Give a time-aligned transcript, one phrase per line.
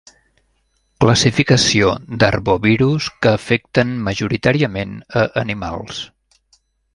[1.03, 1.91] Classificació
[2.23, 6.03] d'arbovirus que afecten majoritàriament a animals.